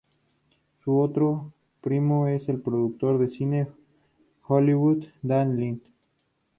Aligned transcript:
Su 0.83 0.97
otro 0.97 1.53
primo 1.79 2.25
es 2.27 2.49
el 2.49 2.59
productor 2.59 3.19
de 3.19 3.29
cine 3.29 3.67
Hollywood, 4.47 5.05
Dan 5.21 5.57
Lin. 5.57 5.79